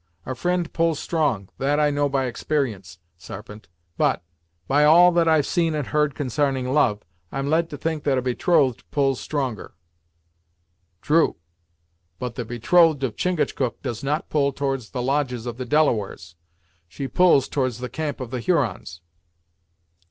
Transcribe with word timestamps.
A 0.25 0.33
fri'nd 0.33 0.73
pulls 0.73 0.97
strong, 0.97 1.49
that 1.59 1.79
I 1.79 1.91
know 1.91 2.09
by 2.09 2.25
exper'ence, 2.25 2.97
Sarpent, 3.19 3.67
but, 3.99 4.23
by 4.67 4.83
all 4.83 5.11
that 5.11 5.27
I've 5.27 5.45
seen 5.45 5.75
and 5.75 5.85
heard 5.85 6.15
consarning 6.15 6.73
love, 6.73 7.03
I'm 7.31 7.51
led 7.51 7.69
to 7.69 7.77
think 7.77 8.03
that 8.05 8.17
a 8.17 8.21
betrothed 8.23 8.83
pulls 8.89 9.19
stronger." 9.19 9.75
"True; 11.03 11.35
but 12.17 12.33
the 12.33 12.45
betrothed 12.45 13.03
of 13.03 13.15
Chingachgook 13.15 13.83
does 13.83 14.03
not 14.03 14.27
pull 14.31 14.51
towards 14.53 14.89
the 14.89 15.03
lodges 15.03 15.45
of 15.45 15.57
the 15.57 15.65
Delawares; 15.67 16.35
she 16.87 17.07
pulls 17.07 17.47
towards 17.47 17.77
the 17.77 17.87
camp 17.87 18.19
of 18.19 18.31
the 18.31 18.39
Hurons." 18.39 19.01